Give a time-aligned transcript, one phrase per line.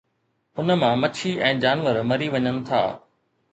[0.63, 2.81] ان مان مڇي ۽ جانور مري وڃن ٿا.